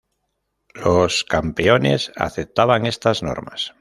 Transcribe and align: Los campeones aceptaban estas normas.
Los 0.73 1.23
campeones 1.25 2.11
aceptaban 2.15 2.87
estas 2.87 3.21
normas. 3.21 3.69